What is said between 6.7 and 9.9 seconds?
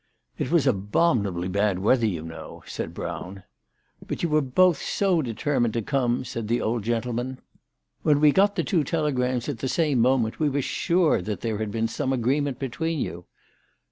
gentleman." When we got the two telegrams CHRISTMAS AT THOMPSON